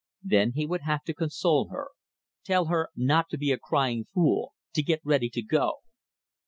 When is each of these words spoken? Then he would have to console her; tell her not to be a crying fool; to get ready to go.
Then 0.23 0.53
he 0.55 0.65
would 0.65 0.81
have 0.81 1.03
to 1.03 1.13
console 1.13 1.67
her; 1.69 1.89
tell 2.43 2.65
her 2.65 2.89
not 2.95 3.29
to 3.29 3.37
be 3.37 3.51
a 3.51 3.59
crying 3.59 4.07
fool; 4.11 4.55
to 4.73 4.81
get 4.81 4.99
ready 5.05 5.29
to 5.29 5.43
go. 5.43 5.81